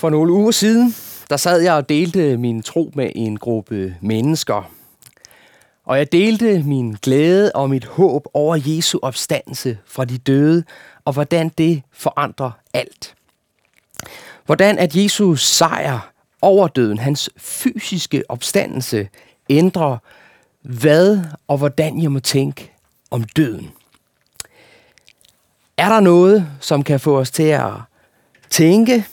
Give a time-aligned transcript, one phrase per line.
[0.00, 0.94] For nogle uger siden,
[1.30, 4.70] der sad jeg og delte min tro med en gruppe mennesker.
[5.84, 10.64] Og jeg delte min glæde og mit håb over Jesu opstandelse fra de døde,
[11.04, 13.14] og hvordan det forandrer alt.
[14.46, 16.12] Hvordan at Jesus sejr
[16.42, 19.08] over døden, hans fysiske opstandelse,
[19.48, 19.96] ændrer
[20.62, 22.72] hvad og hvordan jeg må tænke
[23.10, 23.70] om døden.
[25.76, 27.72] Er der noget, som kan få os til at
[28.50, 29.06] tænke,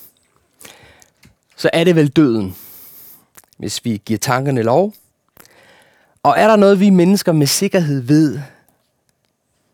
[1.58, 2.56] så er det vel døden,
[3.58, 4.94] hvis vi giver tankerne lov.
[6.24, 8.40] Og er der noget, vi mennesker med sikkerhed ved,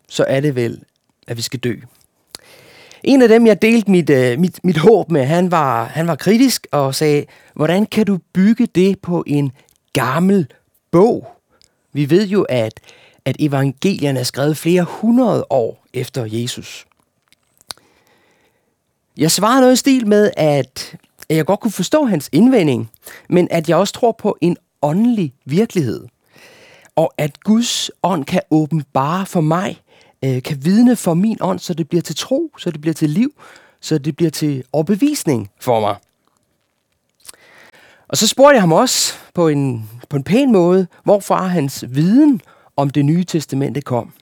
[0.08, 0.82] så er det vel,
[1.26, 1.74] at vi skal dø.
[3.02, 6.14] En af dem, jeg delte mit, øh, mit, mit håb med, han var, han var
[6.14, 7.24] kritisk og sagde,
[7.54, 9.52] hvordan kan du bygge det på en
[9.92, 10.46] gammel
[10.90, 11.28] bog?
[11.92, 12.80] Vi ved jo, at,
[13.24, 16.86] at evangelierne er skrevet flere hundrede år efter Jesus.
[19.16, 20.96] Jeg svarede noget i stil med, at
[21.36, 22.90] jeg godt kunne forstå hans indvending,
[23.28, 26.06] men at jeg også tror på en åndelig virkelighed.
[26.96, 29.80] Og at Guds ånd kan åbenbare for mig,
[30.24, 33.10] øh, kan vidne for min ånd, så det bliver til tro, så det bliver til
[33.10, 33.32] liv,
[33.80, 35.96] så det bliver til overbevisning for mig.
[38.08, 42.40] Og så spurgte jeg ham også på en, på en pæn måde, hvorfra hans viden
[42.76, 44.12] om det nye testamente kom.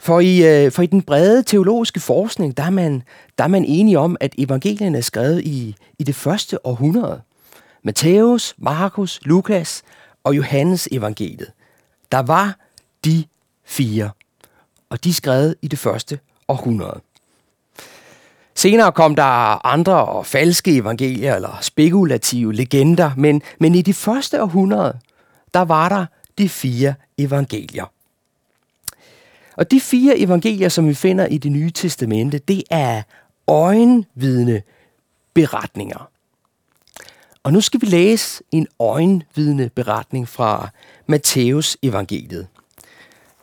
[0.00, 3.02] For i, øh, for i den brede teologiske forskning, der er, man,
[3.38, 7.20] der er man enige om, at evangelierne er skrevet i, i det første århundrede.
[7.82, 9.82] Matthæus, Markus, Lukas
[10.24, 11.52] og Johannes evangeliet.
[12.12, 12.58] Der var
[13.04, 13.24] de
[13.64, 14.10] fire,
[14.90, 17.00] og de er skrevet i det første århundrede.
[18.54, 24.42] Senere kom der andre og falske evangelier eller spekulative legender, men, men i de første
[24.42, 24.98] århundrede,
[25.54, 26.06] der var der
[26.38, 27.84] de fire evangelier.
[29.56, 33.02] Og de fire evangelier, som vi finder i det nye testamente, det er
[33.46, 34.62] øjenvidne
[35.34, 36.10] beretninger.
[37.42, 40.68] Og nu skal vi læse en øjenvidne beretning fra
[41.06, 42.46] Matthæus evangeliet.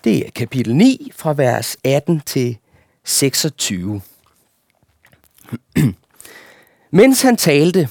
[0.03, 2.57] Det er kapitel 9 fra vers 18 til
[3.03, 4.01] 26.
[6.91, 7.89] Mens han talte,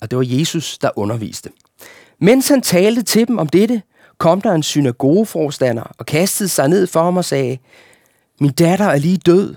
[0.00, 1.50] og det var Jesus, der underviste,
[2.18, 3.82] mens han talte til dem om dette,
[4.18, 7.58] kom der en synagogeforstander og kastede sig ned for ham og sagde,
[8.40, 9.54] Min datter er lige død,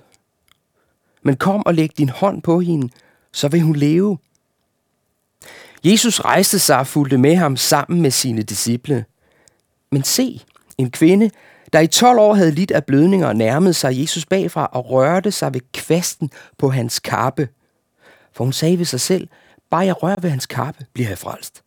[1.24, 2.90] men kom og læg din hånd på hende,
[3.34, 4.18] så vil hun leve.
[5.84, 9.06] Jesus rejste sig og fulgte med ham sammen med sine disciple.
[9.92, 10.42] Men se,
[10.78, 11.30] en kvinde,
[11.74, 15.53] der i 12 år havde lidt af blødninger, nærmede sig Jesus bagfra og rørte sig
[15.53, 17.50] ved kvasten på hans kappe.
[18.34, 19.28] For hun sagde ved sig selv,
[19.69, 21.64] bare jeg rører ved hans kappe, bliver jeg frelst.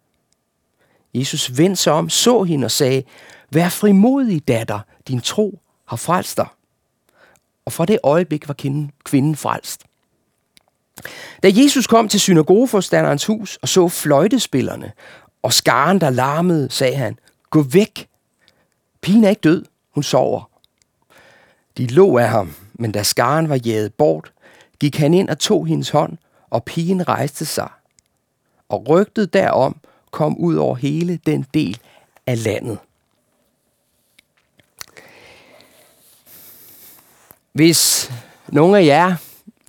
[1.14, 3.02] Jesus vendte sig om, så hende og sagde,
[3.50, 6.46] Vær frimodig, datter, din tro har frelst dig.
[7.64, 8.54] Og fra det øjeblik var
[9.04, 9.84] kvinden frelst.
[11.42, 14.92] Da Jesus kom til synagogeforstanderens hus og så fløjtespillerne
[15.42, 17.18] og skaren, der larmede, sagde han,
[17.50, 18.08] Gå væk.
[19.00, 20.50] Pigen er ikke død, hun sover.
[21.76, 24.32] De lå af ham, men da skaren var jaget bort,
[24.80, 26.18] gik han ind og tog hendes hånd,
[26.50, 27.68] og pigen rejste sig.
[28.68, 29.76] Og rygtet derom
[30.12, 31.78] kom ud over hele den del
[32.26, 32.78] af landet.
[37.52, 38.12] Hvis
[38.48, 39.14] nogle af jer,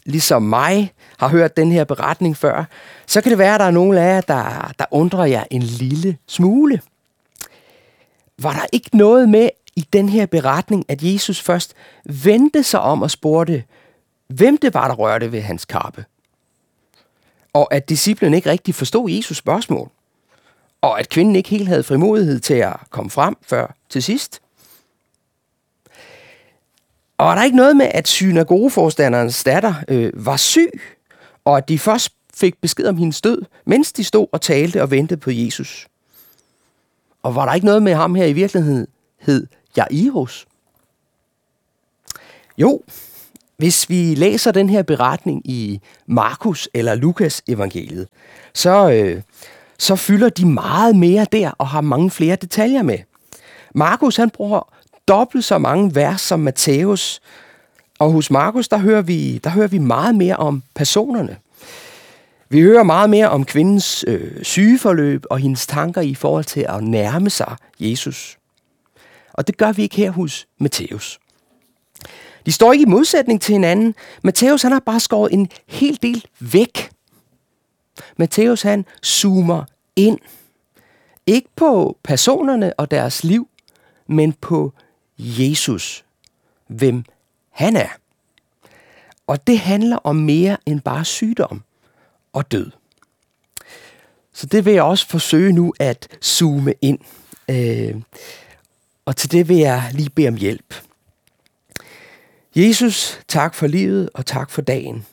[0.06, 2.64] ligesom mig, har hørt den her beretning før,
[3.06, 5.62] så kan det være, at der er nogle af jer, der, der undrer jer en
[5.62, 6.82] lille smule.
[8.40, 11.74] Var der ikke noget med i den her beretning, at Jesus først
[12.06, 13.64] vendte sig om og spurgte,
[14.28, 16.06] hvem det var, der rørte ved hans kappe?
[17.54, 19.92] Og at disciplen ikke rigtig forstod Jesus spørgsmål
[20.84, 24.42] og at kvinden ikke helt havde frimodighed til at komme frem før til sidst.
[27.18, 30.82] Og er der ikke noget med, at synagogeforstanderens datter øh, var syg,
[31.46, 34.92] og at de først fik besked om hendes død, mens de stod og talte og
[34.92, 35.88] ventede på Jesus?
[37.24, 38.88] Og var der ikke noget med ham her i virkeligheden,
[39.20, 40.48] hed Jairus?
[42.58, 42.82] Jo,
[43.58, 48.08] hvis vi læser den her beretning i Markus eller Lukas evangeliet,
[48.54, 49.22] så, øh,
[49.84, 52.98] så fylder de meget mere der og har mange flere detaljer med.
[53.76, 54.74] Markus han bruger
[55.08, 57.22] dobbelt så mange vers som Matthæus,
[58.00, 61.38] og hos Markus der hører, vi, der hører vi meget mere om personerne.
[62.50, 66.84] Vi hører meget mere om kvindens øh, sygeforløb og hendes tanker i forhold til at
[66.84, 68.38] nærme sig Jesus.
[69.34, 71.20] Og det gør vi ikke her hos Matthæus.
[72.46, 73.96] De står ikke i modsætning til hinanden.
[74.24, 76.90] Matthæus han har bare skåret en hel del væk.
[78.18, 79.64] Matthæus han zoomer
[79.96, 80.20] ind.
[81.28, 83.48] Ikke på personerne og deres liv,
[84.08, 84.74] men på
[85.18, 86.06] Jesus.
[86.68, 87.04] Hvem
[87.50, 87.90] han er.
[89.28, 91.64] Og det handler om mere end bare sygdom
[92.34, 92.72] og død.
[94.34, 97.00] Så det vil jeg også forsøge nu at zoome ind.
[97.50, 98.02] Øh,
[99.06, 100.76] og til det vil jeg lige bede om hjælp.
[102.56, 105.06] Jesus, tak for livet og tak for dagen.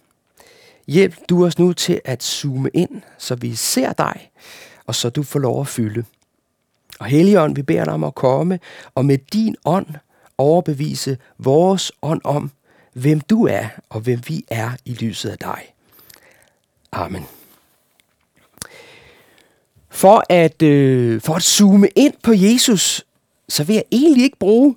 [0.86, 4.30] Hjælp du os nu til at zoome ind, så vi ser dig,
[4.86, 6.04] og så du får lov at fylde.
[7.00, 8.58] Og Helligånd, vi beder dig om at komme
[8.94, 9.86] og med din ånd
[10.38, 12.50] overbevise vores ånd om,
[12.92, 15.74] hvem du er og hvem vi er i lyset af dig.
[16.92, 17.26] Amen.
[19.90, 23.04] For at, øh, for at zoome ind på Jesus,
[23.48, 24.76] så vil jeg egentlig ikke bruge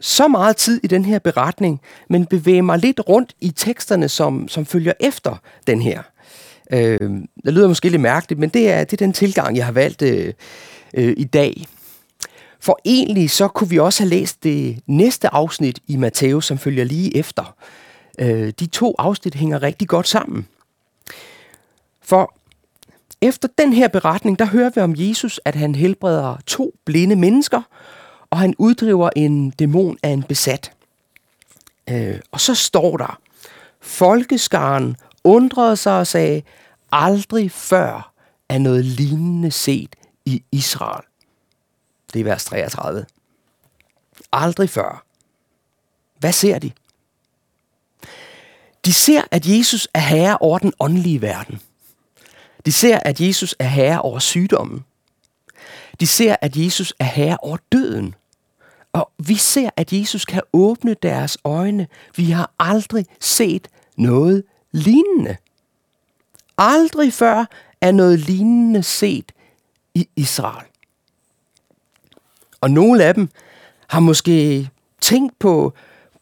[0.00, 4.48] så meget tid i den her beretning, men bevæge mig lidt rundt i teksterne, som,
[4.48, 6.02] som følger efter den her.
[6.72, 7.10] Øh,
[7.44, 10.02] det lyder måske lidt mærkeligt, men det er, det er den tilgang, jeg har valgt
[10.02, 10.34] øh,
[10.94, 11.66] øh, i dag.
[12.60, 16.84] For egentlig så kunne vi også have læst det næste afsnit i Matthæus, som følger
[16.84, 17.56] lige efter.
[18.18, 20.46] Øh, de to afsnit hænger rigtig godt sammen.
[22.02, 22.34] For
[23.20, 27.62] efter den her beretning, der hører vi om Jesus, at han helbreder to blinde mennesker,
[28.30, 30.72] og han uddriver en dæmon af en besat.
[31.90, 33.18] Øh, og så står der,
[33.80, 36.42] folkeskaren undrede sig og sagde,
[36.92, 38.12] aldrig før
[38.48, 41.04] er noget lignende set i Israel.
[42.12, 43.06] Det er vers 33.
[44.32, 45.04] Aldrig før.
[46.18, 46.72] Hvad ser de?
[48.84, 51.60] De ser, at Jesus er herre over den åndelige verden.
[52.66, 54.84] De ser, at Jesus er herre over sygdommen.
[56.00, 58.14] De ser, at Jesus er herre over døden.
[58.92, 61.86] Og vi ser, at Jesus kan åbne deres øjne.
[62.16, 65.36] Vi har aldrig set noget lignende.
[66.58, 67.44] Aldrig før
[67.80, 69.32] er noget lignende set
[69.94, 70.66] i Israel.
[72.60, 73.28] Og nogle af dem
[73.88, 74.70] har måske
[75.00, 75.72] tænkt på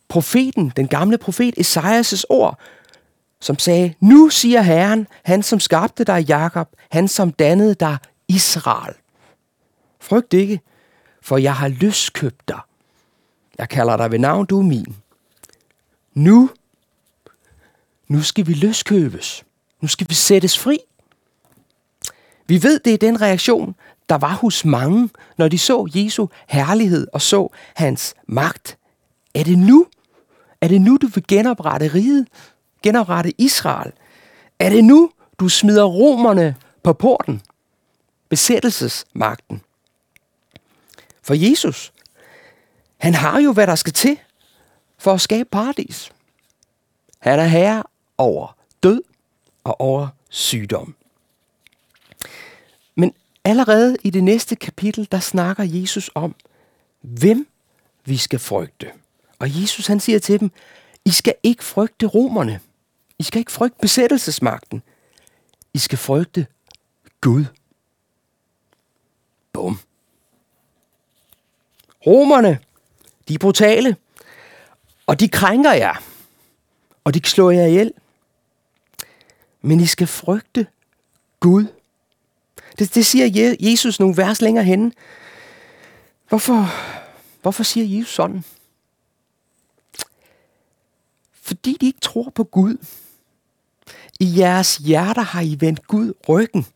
[0.08, 2.58] profeten, den gamle profet Esajas' ord,
[3.40, 7.96] som sagde, nu siger Herren, han som skabte dig Jakob, han som dannede dig
[8.28, 8.94] Israel.
[10.00, 10.60] Frygt ikke,
[11.22, 12.60] for jeg har løskøbt dig.
[13.58, 14.96] Jeg kalder dig ved navn, du er min.
[16.14, 16.50] Nu,
[18.10, 19.44] nu skal vi løskøbes.
[19.80, 20.78] Nu skal vi sættes fri.
[22.46, 23.74] Vi ved, det er den reaktion,
[24.08, 25.08] der var hos mange,
[25.38, 28.78] når de så Jesu herlighed og så hans magt.
[29.34, 29.86] Er det nu?
[30.60, 32.26] Er det nu, du vil genoprette riget?
[32.82, 33.92] Genoprette Israel?
[34.58, 37.42] Er det nu, du smider romerne på porten?
[38.28, 39.60] Besættelsesmagten.
[41.22, 41.92] For Jesus,
[42.98, 44.18] han har jo, hvad der skal til
[44.98, 46.12] for at skabe paradis.
[47.20, 47.82] Han er herre
[48.20, 49.02] over død
[49.64, 50.94] og over sygdom.
[52.94, 53.14] Men
[53.44, 56.34] allerede i det næste kapitel, der snakker Jesus om,
[57.00, 57.48] hvem
[58.04, 58.92] vi skal frygte.
[59.38, 60.50] Og Jesus han siger til dem,
[61.04, 62.60] I skal ikke frygte romerne.
[63.18, 64.82] I skal ikke frygte besættelsesmagten.
[65.74, 66.46] I skal frygte
[67.20, 67.44] Gud.
[69.52, 69.80] Bum.
[72.06, 72.58] Romerne,
[73.28, 73.96] de er brutale,
[75.06, 76.02] og de krænker jer,
[77.04, 77.92] og de slår jer ihjel.
[79.62, 80.66] Men I skal frygte
[81.40, 81.66] Gud.
[82.78, 84.92] Det, det siger Jesus nogle vers længere henne.
[86.28, 86.68] Hvorfor,
[87.42, 88.44] hvorfor siger Jesus sådan?
[91.42, 92.76] Fordi de ikke tror på Gud.
[94.20, 96.66] I jeres hjerter har I vendt Gud ryggen.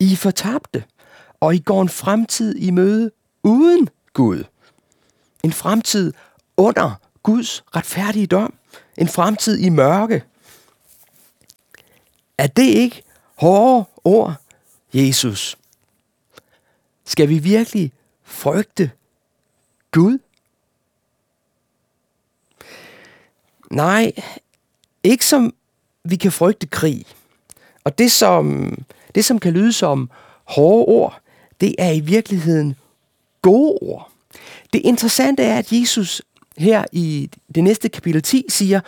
[0.00, 0.84] I er fortabte,
[1.40, 3.10] og I går en fremtid i møde
[3.42, 4.44] uden Gud.
[5.42, 6.12] En fremtid
[6.56, 8.54] under Guds retfærdige dom.
[8.98, 10.24] En fremtid i mørke.
[12.40, 13.02] Er det ikke
[13.34, 14.34] hårde ord,
[14.92, 15.58] Jesus?
[17.04, 17.92] Skal vi virkelig
[18.22, 18.90] frygte
[19.90, 20.18] Gud?
[23.70, 24.12] Nej,
[25.02, 25.54] ikke som
[26.04, 27.06] vi kan frygte krig.
[27.84, 28.74] Og det som,
[29.14, 30.10] det, som kan lyde som
[30.44, 31.20] hårde ord,
[31.60, 32.76] det er i virkeligheden
[33.42, 34.10] gode ord.
[34.72, 36.22] Det interessante er, at Jesus
[36.56, 38.80] her i det næste kapitel 10 siger,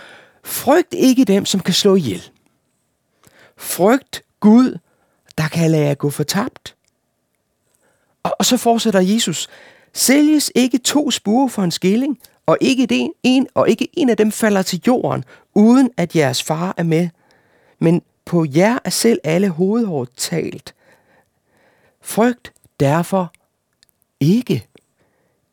[0.45, 2.31] frygt ikke dem, som kan slå ihjel.
[3.57, 4.79] Frygt Gud,
[5.39, 6.77] der kan lade jer gå fortabt.
[8.23, 9.49] Og, og så fortsætter Jesus,
[9.93, 14.17] sælges ikke to spure for en skilling, og ikke, det en, og ikke en af
[14.17, 17.09] dem falder til jorden, uden at jeres far er med.
[17.79, 20.75] Men på jer er selv alle hovedhår talt.
[22.01, 23.33] Frygt derfor
[24.21, 24.67] ikke.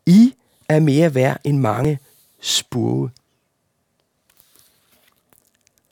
[0.05, 0.33] I
[0.69, 1.99] er mere værd end mange
[2.41, 3.11] spurve.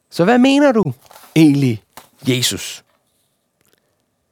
[0.09, 0.93] Så hvad mener du
[1.35, 1.83] egentlig,
[2.29, 2.83] Jesus?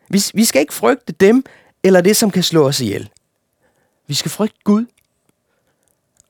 [0.09, 1.43] Vi, vi skal ikke frygte dem
[1.83, 3.09] eller det, som kan slå os ihjel.
[4.07, 4.85] Vi skal frygte Gud.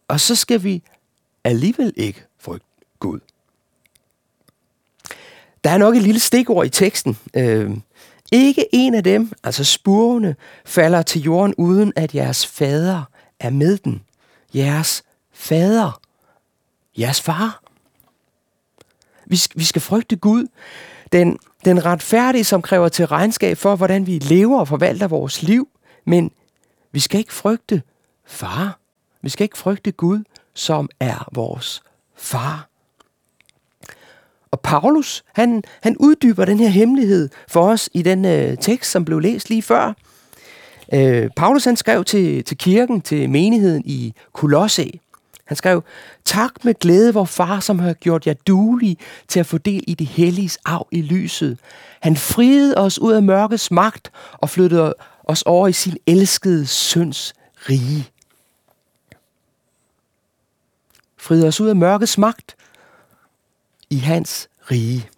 [0.07, 0.83] Og så skal vi
[1.43, 2.67] alligevel ikke frygte
[2.99, 3.19] Gud.
[5.63, 7.17] Der er nok et lille stikord i teksten.
[7.33, 7.71] Øh,
[8.31, 13.03] Ikke en af dem, altså spurvene, falder til jorden uden at jeres fader
[13.39, 14.03] er med den.
[14.53, 15.03] Jeres
[15.33, 16.01] fader.
[16.97, 17.61] Jeres far.
[19.25, 20.47] Vi, vi skal frygte Gud,
[21.11, 25.67] den, den retfærdige, som kræver til regnskab for, hvordan vi lever og forvalter vores liv.
[26.05, 26.31] Men
[26.91, 27.81] vi skal ikke frygte
[28.25, 28.79] far.
[29.21, 31.83] Vi skal ikke frygte Gud, som er vores
[32.15, 32.69] far.
[34.51, 39.05] Og Paulus, han, han uddyber den her hemmelighed for os i den øh, tekst, som
[39.05, 39.93] blev læst lige før.
[40.93, 44.91] Øh, Paulus han skrev til, til kirken, til menigheden i Kolosse.
[45.45, 45.83] Han skrev,
[46.25, 48.97] tak med glæde, hvor far, som har gjort jer duelige
[49.27, 51.59] til at få del i det helliges arv i lyset.
[52.01, 57.33] Han friede os ud af mørkets magt og flyttede os over i sin elskede søns
[57.69, 58.09] rige.
[61.17, 62.55] Friede os ud af mørkets magt
[63.89, 65.09] i hans rige.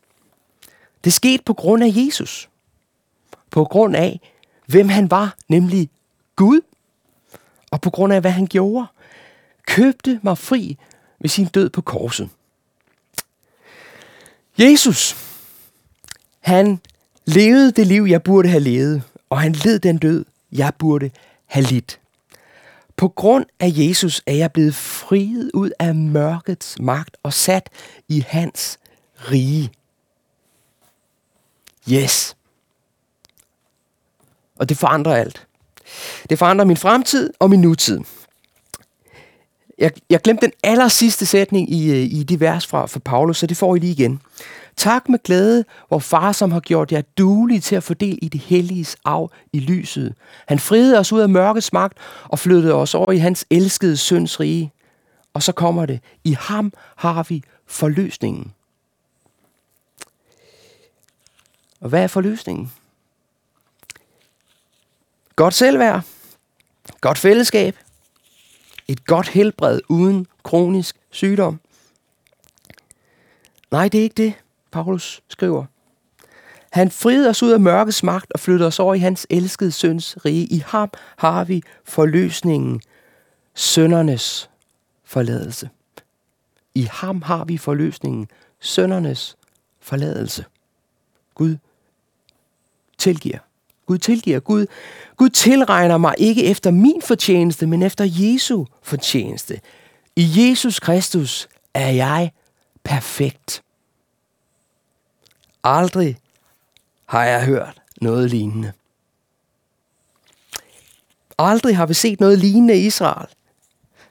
[1.04, 2.50] Det skete på grund af Jesus.
[3.52, 4.20] På grund af,
[4.66, 5.90] hvem han var, nemlig
[6.36, 6.62] Gud.
[7.72, 8.88] Og på grund af, hvad han gjorde.
[9.68, 10.78] Købte mig fri
[11.20, 12.30] med sin død på korset.
[14.60, 15.16] Jesus,
[16.40, 16.80] han
[17.26, 21.12] levede det liv, jeg burde have levet, og han led den død, jeg burde
[21.46, 22.00] have lidt.
[22.96, 27.70] På grund af Jesus er jeg blevet friet ud af mørkets magt og sat
[28.08, 28.80] i hans
[29.32, 29.72] rige.
[31.92, 32.36] Yes.
[34.60, 35.48] Og det forandrer alt.
[36.30, 38.00] Det forandrer min fremtid og min nutid.
[39.78, 43.38] Jeg, jeg glemte den aller sidste sætning i, øh, i de vers fra, fra Paulus,
[43.38, 44.22] så det får I lige igen.
[44.78, 48.42] Tak med glæde, hvor far, som har gjort jer duelige til at fordele i det
[48.42, 50.16] helliges arv i lyset.
[50.48, 54.40] Han friede os ud af mørkets magt og flyttede os over i hans elskede søns
[54.40, 54.72] rige.
[55.34, 56.00] Og så kommer det.
[56.24, 58.54] I ham har vi forløsningen.
[61.82, 62.72] Og hvad er forløsningen?
[65.36, 66.02] Godt selvværd,
[67.02, 67.76] godt fællesskab,
[68.88, 71.60] et godt helbred uden kronisk sygdom.
[73.72, 74.34] Nej, det er ikke det,
[74.72, 75.66] Paulus skriver.
[76.72, 80.26] Han friede os ud af mørkets magt og flyttede os over i hans elskede søns
[80.26, 80.46] rige.
[80.46, 82.82] I ham har vi forløsningen,
[83.56, 84.50] søndernes
[85.04, 85.70] forladelse.
[86.76, 88.28] I ham har vi forløsningen,
[88.60, 89.38] søndernes
[89.80, 90.46] forladelse.
[91.36, 91.58] Gud
[92.98, 93.40] tilgiver.
[93.88, 94.40] Gud tilgiver.
[94.40, 94.66] Gud,
[95.18, 99.62] Gud tilregner mig ikke efter min fortjeneste, men efter Jesu fortjeneste.
[100.16, 102.32] I Jesus Kristus er jeg
[102.84, 103.64] perfekt.
[105.64, 106.18] Aldrig
[107.06, 108.72] har jeg hørt noget lignende.
[111.38, 113.28] Aldrig har vi set noget lignende i Israel.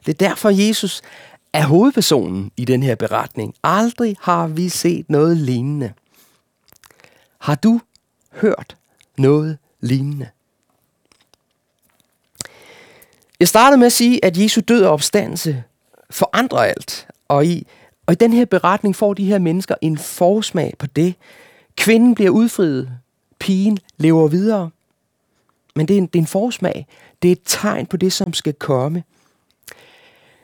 [0.07, 1.03] Det er derfor, Jesus
[1.53, 3.55] er hovedpersonen i den her beretning.
[3.63, 5.93] Aldrig har vi set noget lignende.
[7.39, 7.81] Har du
[8.33, 8.77] hørt
[9.19, 10.29] noget lignende?
[13.41, 15.63] Jeg startede med at sige, at Jesu død og opstandelse
[16.11, 17.09] forandrer alt.
[17.29, 17.67] Og i,
[18.07, 21.15] og i den her beretning får de her mennesker en forsmag på det.
[21.77, 22.91] Kvinden bliver udfriet.
[23.39, 24.71] Pigen lever videre.
[25.75, 26.87] Men det er en, det er en forsmag.
[27.23, 29.03] Det er et tegn på det, som skal komme.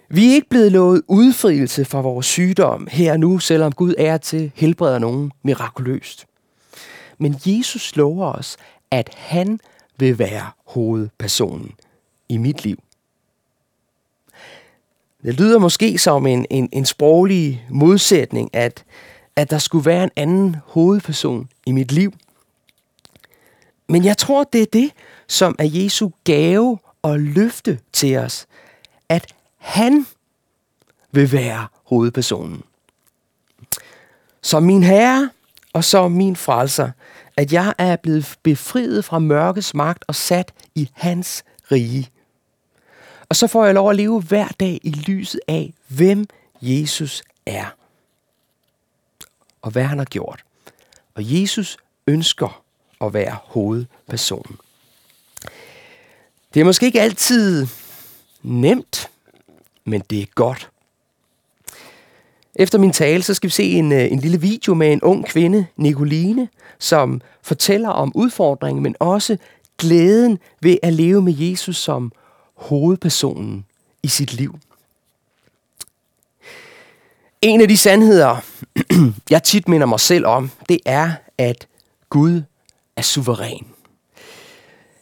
[0.08, 4.16] Vi er ikke blevet lovet udfrielse fra vores sygdom her og nu, selvom Gud er
[4.16, 6.26] til helbreder nogen mirakuløst.
[7.18, 8.56] Men Jesus lover os,
[8.92, 9.60] at han
[9.98, 11.74] vil være hovedpersonen
[12.28, 12.78] i mit liv.
[15.22, 18.84] Det lyder måske som en, en, en sproglig modsætning, at,
[19.36, 22.12] at der skulle være en anden hovedperson i mit liv.
[23.88, 24.90] Men jeg tror, det er det,
[25.26, 28.46] som er Jesu gave og løfte til os.
[29.08, 30.06] At han
[31.12, 32.62] vil være hovedpersonen.
[34.42, 35.30] Som min herre
[35.72, 36.90] og som min frelser,
[37.36, 42.10] at jeg er blevet befriet fra mørkets magt og sat i hans rige.
[43.28, 46.26] Og så får jeg lov at leve hver dag i lyset af, hvem
[46.62, 47.74] Jesus er.
[49.62, 50.44] Og hvad han har gjort.
[51.14, 52.62] Og Jesus ønsker
[53.00, 54.58] at være hovedpersonen.
[56.54, 57.66] Det er måske ikke altid
[58.42, 59.10] nemt,
[59.84, 60.70] men det er godt.
[62.54, 65.26] Efter min tale, så skal vi se en, øh, en lille video med en ung
[65.26, 66.48] kvinde, Nicoline,
[66.82, 69.36] som fortæller om udfordringen, men også
[69.78, 72.12] glæden ved at leve med Jesus som
[72.54, 73.64] hovedpersonen
[74.02, 74.58] i sit liv.
[77.42, 78.36] En af de sandheder,
[79.30, 81.68] jeg tit minder mig selv om, det er, at
[82.10, 82.42] Gud
[82.96, 83.66] er suveræn.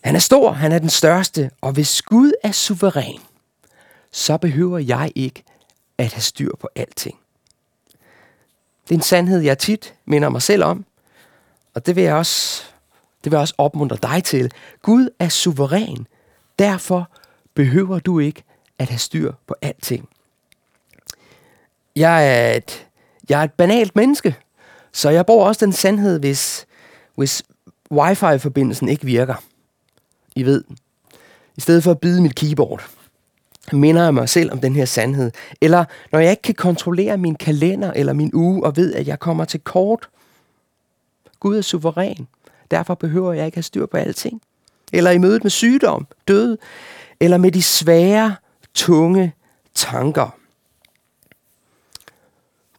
[0.04, 3.20] Han er stor, han er den største, og hvis Gud er suveræn,
[4.12, 5.42] så behøver jeg ikke
[5.98, 7.18] at have styr på alting.
[8.82, 10.84] Det er en sandhed, jeg tit minder mig selv om,
[11.74, 12.62] og det vil jeg også
[13.24, 14.50] Det vil jeg også opmuntre dig til.
[14.82, 16.06] Gud er suveræn.
[16.58, 17.10] Derfor
[17.54, 18.42] behøver du ikke
[18.78, 20.08] at have styr på alting.
[21.96, 22.86] Jeg er et,
[23.28, 24.36] jeg er et banalt menneske,
[24.92, 26.66] så jeg bruger også den sandhed, hvis,
[27.14, 27.42] hvis
[27.92, 29.34] wifi-forbindelsen ikke virker.
[30.36, 30.64] I ved,
[31.56, 32.88] i stedet for at bide mit keyboard,
[33.72, 35.30] minder jeg mig selv om den her sandhed.
[35.60, 39.18] Eller når jeg ikke kan kontrollere min kalender eller min uge, og ved, at jeg
[39.18, 40.08] kommer til kort.
[41.40, 42.28] Gud er suveræn.
[42.70, 44.42] Derfor behøver jeg ikke have styr på alting.
[44.92, 46.58] Eller i mødet med sygdom, død,
[47.20, 48.36] eller med de svære,
[48.74, 49.34] tunge
[49.74, 50.36] tanker.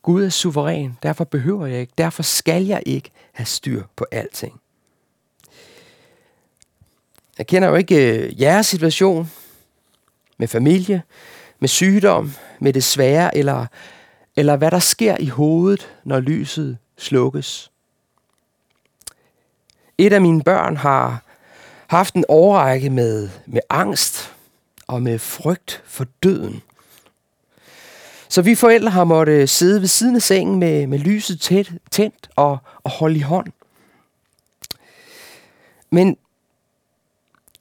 [0.01, 4.62] Gud er suveræn, derfor behøver jeg ikke, derfor skal jeg ikke have styr på alting.
[7.38, 9.32] Jeg kender jo ikke øh, jeres situation
[10.38, 11.03] med familie,
[11.60, 13.65] med sygdom, med det svære, eller,
[14.36, 17.71] eller hvad der sker i hovedet, når lyset slukkes.
[20.01, 21.24] Et af mine børn har
[21.88, 24.36] haft en overrække med, med angst
[24.88, 26.62] og med frygt for døden.
[28.29, 32.29] Så vi forældre har måttet sidde ved siden af sengen med, med lyset tæt, tændt
[32.36, 33.48] og, og holde i hånd.
[35.91, 36.17] Men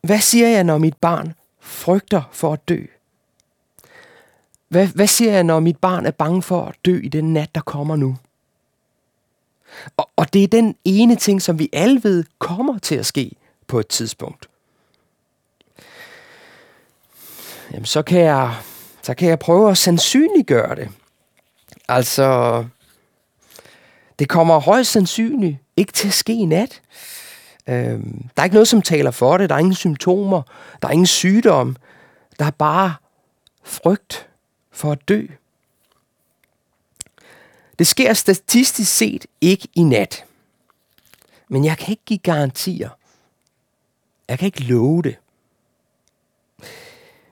[0.03, 2.85] hvad siger jeg, når mit barn frygter for at dø?
[4.69, 7.55] Hvad, hvad siger jeg, når mit barn er bange for at dø i den nat,
[7.55, 8.17] der kommer nu?
[9.97, 13.33] Og, og det er den ene ting, som vi alle ved kommer til at ske
[13.67, 14.49] på et tidspunkt.
[17.73, 18.55] Jamen, så kan jeg,
[19.03, 20.89] så kan jeg prøve at sandsynliggøre det.
[21.89, 22.65] Altså,
[24.19, 26.83] det kommer højst sandsynligt ikke til at ske i nat.
[27.69, 29.49] Øhm, der er ikke noget, som taler for det.
[29.49, 30.43] Der er ingen symptomer.
[30.83, 31.77] Der er ingen sygdom.
[32.39, 32.95] Der er bare
[33.65, 34.29] frygt
[34.73, 35.27] for at dø.
[37.81, 40.25] Det sker statistisk set ikke i nat.
[41.49, 42.89] Men jeg kan ikke give garantier.
[44.29, 45.17] Jeg kan ikke love det.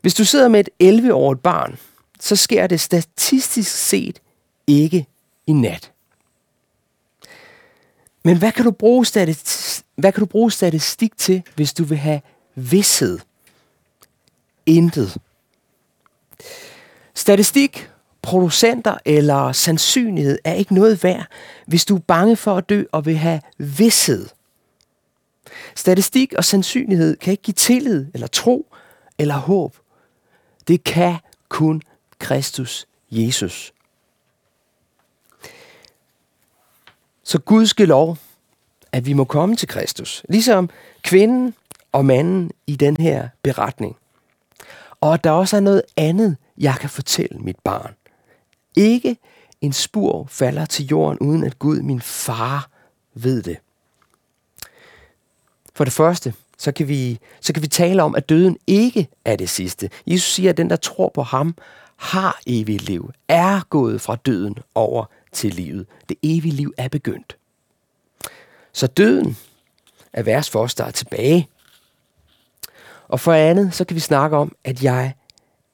[0.00, 1.78] Hvis du sidder med et 11-årigt barn,
[2.20, 4.22] så sker det statistisk set
[4.66, 5.06] ikke
[5.46, 5.92] i nat.
[8.24, 11.98] Men hvad kan du bruge statistik, hvad kan du bruge statistik til, hvis du vil
[11.98, 12.20] have
[12.54, 13.18] vidshed?
[14.66, 15.16] Intet.
[17.14, 17.90] Statistik,
[18.28, 21.26] producenter eller sandsynlighed er ikke noget værd,
[21.66, 24.28] hvis du er bange for at dø og vil have vidshed.
[25.74, 28.66] Statistik og sandsynlighed kan ikke give tillid eller tro
[29.18, 29.76] eller håb.
[30.68, 31.16] Det kan
[31.48, 31.82] kun
[32.18, 33.72] Kristus Jesus.
[37.22, 38.18] Så Gud skal lov,
[38.92, 40.24] at vi må komme til Kristus.
[40.28, 40.70] Ligesom
[41.02, 41.54] kvinden
[41.92, 43.96] og manden i den her beretning.
[45.00, 47.94] Og at der også er noget andet, jeg kan fortælle mit barn.
[48.78, 49.16] Ikke
[49.60, 52.70] en spur falder til jorden, uden at Gud, min far,
[53.14, 53.56] ved det.
[55.74, 59.36] For det første, så kan, vi, så kan vi tale om, at døden ikke er
[59.36, 59.90] det sidste.
[60.06, 61.54] Jesus siger, at den, der tror på ham,
[61.96, 65.86] har evigt liv, er gået fra døden over til livet.
[66.08, 67.36] Det evige liv er begyndt.
[68.72, 69.36] Så døden
[70.12, 71.48] er værst for os, der er tilbage.
[73.08, 75.14] Og for andet, så kan vi snakke om, at jeg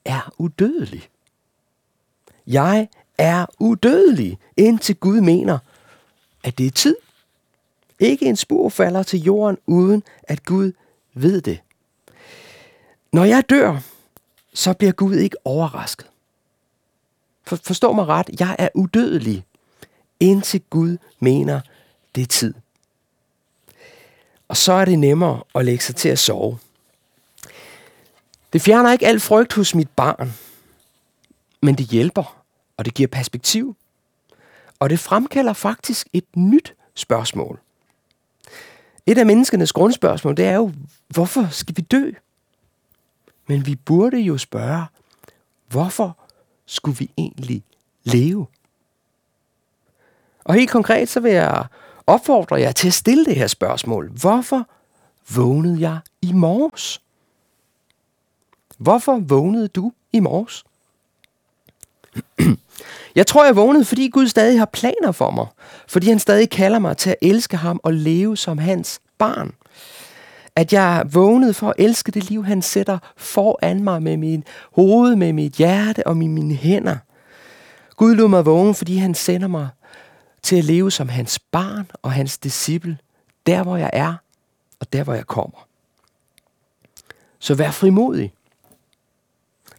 [0.05, 1.09] er udødelig.
[2.47, 5.59] Jeg er udødelig, indtil Gud mener,
[6.45, 6.97] at det er tid.
[7.99, 10.73] Ikke en spor falder til jorden, uden at Gud
[11.15, 11.61] ved det.
[13.13, 13.81] Når jeg dør,
[14.55, 16.07] så bliver Gud ikke overrasket.
[17.47, 19.45] For, forstå mig ret, jeg er udødelig,
[20.21, 21.61] indtil Gud mener,
[22.15, 22.55] det er tid.
[24.49, 26.59] Og så er det nemmere at lægge sig til at sove.
[28.53, 30.33] Det fjerner ikke al frygt hos mit barn,
[31.65, 32.45] men det hjælper,
[32.77, 33.77] og det giver perspektiv.
[34.79, 37.61] Og det fremkalder faktisk et nyt spørgsmål.
[39.07, 40.73] Et af menneskenes grundspørgsmål, det er jo,
[41.09, 42.11] hvorfor skal vi dø?
[43.47, 44.85] Men vi burde jo spørge,
[45.69, 46.19] hvorfor
[46.67, 47.63] skulle vi egentlig
[48.05, 48.47] leve?
[50.45, 51.67] Og helt konkret, så vil jeg
[52.07, 54.11] opfordre jer til at stille det her spørgsmål.
[54.11, 54.69] Hvorfor
[55.35, 57.03] vågnede jeg i morges?
[58.79, 60.65] Hvorfor vågnede du i morges?
[63.15, 65.47] Jeg tror, jeg vågnede, fordi Gud stadig har planer for mig.
[65.89, 69.53] Fordi han stadig kalder mig til at elske ham og leve som hans barn.
[70.57, 75.17] At jeg vågnede for at elske det liv, han sætter foran mig med min hoved,
[75.17, 76.97] med mit hjerte og med mine hænder.
[77.97, 79.69] Gud lod mig vågne, fordi han sender mig
[80.43, 82.99] til at leve som hans barn og hans disciple,
[83.47, 84.15] der hvor jeg er
[84.81, 85.67] og der hvor jeg kommer.
[87.39, 88.33] Så vær frimodig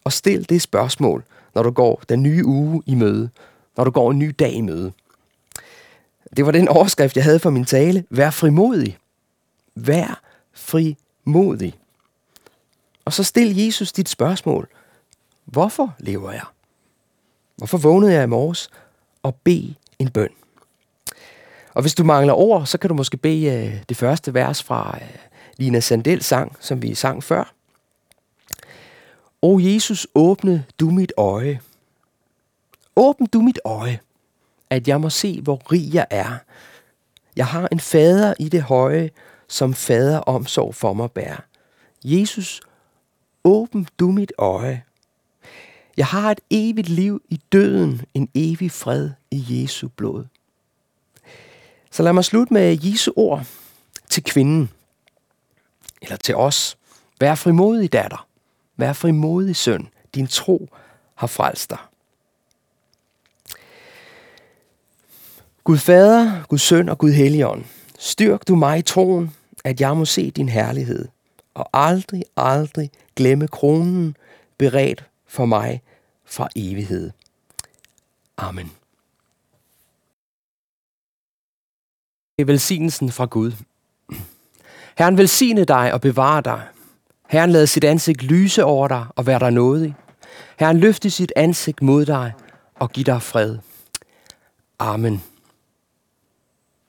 [0.04, 1.24] og stil det spørgsmål,
[1.56, 3.30] når du går den nye uge i møde,
[3.78, 4.92] når du går en ny dag i møde.
[6.38, 8.06] Det var den overskrift, jeg havde for min tale.
[8.10, 8.98] Vær frimodig.
[9.76, 10.22] vær
[10.54, 11.74] frimodig.
[13.06, 14.68] Og så stil Jesus dit spørgsmål.
[15.46, 16.46] Hvorfor lever jeg?
[17.56, 18.70] Hvorfor vågnede jeg i morges
[19.24, 20.30] og bed en bøn?
[21.74, 24.98] Og hvis du mangler ord, så kan du måske bede uh, det første vers fra
[25.02, 25.08] øh,
[25.58, 27.54] Lina Sandels sang, som vi sang før.
[29.46, 31.62] O Jesus, åbne du mit øje.
[32.96, 34.00] Åbn du mit øje,
[34.70, 36.38] at jeg må se, hvor rig jeg er.
[37.36, 39.10] Jeg har en fader i det høje,
[39.48, 41.42] som fader omsorg for mig bærer.
[42.04, 42.62] Jesus,
[43.44, 44.84] åbn du mit øje.
[45.98, 50.26] Jeg har et evigt liv i døden, en evig fred i Jesu blod.
[51.92, 53.46] Så lad mig slutte med Jesu ord
[54.10, 54.70] til kvinden,
[56.02, 56.78] eller til os.
[57.20, 58.28] Vær frimodig, datter.
[58.78, 59.88] Vær frimodig, søn.
[60.16, 60.70] Din tro
[61.16, 61.78] har frelst dig.
[65.64, 67.66] Gud Fader, Gud Søn og Gud Helligånd,
[68.00, 71.08] styrk du mig i troen, at jeg må se din herlighed,
[71.54, 74.18] og aldrig, aldrig glemme kronen
[74.58, 75.82] beredt for mig
[76.26, 77.12] fra evighed.
[78.38, 78.72] Amen.
[82.38, 83.52] Velsignelsen fra Gud.
[84.98, 86.68] Herren velsigne dig og bevare dig.
[87.28, 89.96] Herren lad sit ansigt lyse over dig og være dig nådig.
[90.60, 92.34] Herren løfte sit ansigt mod dig
[92.80, 93.58] og giv dig fred.
[94.80, 95.24] Amen.